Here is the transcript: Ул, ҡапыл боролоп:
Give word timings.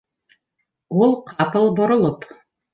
Ул, 1.09 1.15
ҡапыл 1.35 1.71
боролоп: 1.83 2.29